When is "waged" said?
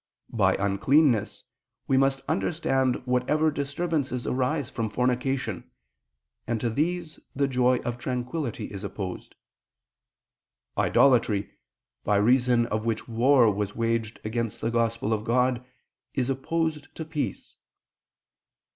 13.75-14.19